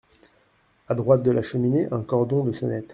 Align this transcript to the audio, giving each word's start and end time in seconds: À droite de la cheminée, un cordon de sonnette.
À 0.87 0.95
droite 0.95 1.21
de 1.21 1.29
la 1.29 1.43
cheminée, 1.43 1.87
un 1.91 2.01
cordon 2.01 2.43
de 2.43 2.51
sonnette. 2.51 2.89